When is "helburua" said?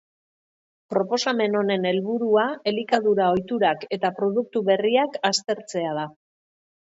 1.89-2.45